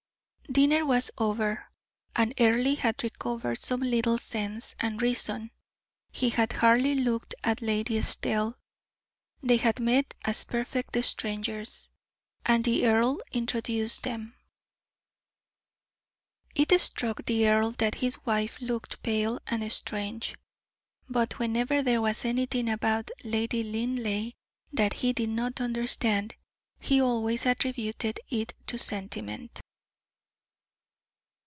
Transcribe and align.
Dinner 0.51 0.85
was 0.85 1.11
over, 1.17 1.63
and 2.13 2.33
Earle 2.37 2.75
had 2.75 3.03
recovered 3.05 3.57
some 3.57 3.79
little 3.79 4.17
sense 4.17 4.75
and 4.81 5.01
reason. 5.01 5.49
He 6.11 6.27
had 6.29 6.51
hardly 6.51 6.93
looked 6.93 7.33
at 7.41 7.61
Lady 7.61 7.97
Estelle. 7.97 8.57
They 9.41 9.55
had 9.55 9.79
met 9.79 10.13
as 10.25 10.43
perfect 10.43 11.01
strangers, 11.05 11.89
and 12.45 12.65
the 12.65 12.85
earl 12.85 13.21
introduced 13.31 14.03
them. 14.03 14.35
It 16.53 16.77
struck 16.81 17.23
the 17.23 17.47
earl 17.47 17.71
that 17.77 17.95
his 18.01 18.17
wife 18.25 18.59
looked 18.59 19.01
pale 19.01 19.39
and 19.47 19.71
strange; 19.71 20.35
but 21.07 21.39
whenever 21.39 21.81
there 21.81 22.01
was 22.01 22.25
anything 22.25 22.67
about 22.69 23.09
Lady 23.23 23.63
Linleigh 23.63 24.33
that 24.73 24.91
he 24.95 25.13
did 25.13 25.29
not 25.29 25.61
understand, 25.61 26.35
he 26.77 27.01
always 27.01 27.45
attributed 27.45 28.19
it 28.29 28.53
to 28.67 28.77
sentiment. 28.77 29.61